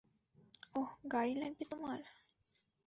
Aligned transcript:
ওহ, 0.75 0.89
গাড়ি 1.11 1.33
লাগবে 1.35 1.63
তোমার? 1.71 1.99